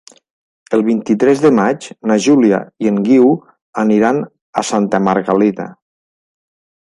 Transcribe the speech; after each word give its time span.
El 0.75 0.83
vint-i-tres 0.85 1.43
de 1.43 1.51
maig 1.57 1.85
na 2.11 2.17
Júlia 2.27 2.61
i 2.85 2.89
en 2.93 2.97
Guiu 3.09 3.29
iran 3.97 4.23
a 4.63 4.65
Santa 4.71 5.03
Margalida. 5.11 5.69